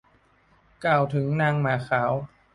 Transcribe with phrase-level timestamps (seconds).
[0.85, 2.11] กล่าวถึงนางหมาขาว